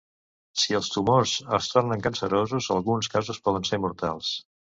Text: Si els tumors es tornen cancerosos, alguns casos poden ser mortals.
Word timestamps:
Si 0.61 0.77
els 0.79 0.87
tumors 0.93 1.33
es 1.57 1.67
tornen 1.73 2.01
cancerosos, 2.09 2.71
alguns 2.79 3.13
casos 3.17 3.43
poden 3.49 3.71
ser 3.73 3.83
mortals. 3.87 4.35